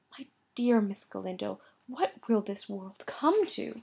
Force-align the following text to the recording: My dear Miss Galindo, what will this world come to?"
My 0.17 0.25
dear 0.55 0.81
Miss 0.81 1.05
Galindo, 1.05 1.61
what 1.85 2.27
will 2.27 2.41
this 2.41 2.67
world 2.67 3.05
come 3.05 3.45
to?" 3.49 3.79